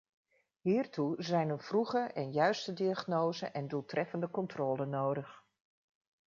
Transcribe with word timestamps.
Hiertoe 0.61 1.15
zijn 1.23 1.49
een 1.49 1.59
vroege 1.59 1.97
en 1.99 2.31
juiste 2.31 2.73
diagnose 2.73 3.45
en 3.45 3.67
doeltreffende 3.67 4.29
controle 4.29 4.85
nodig. 4.85 5.43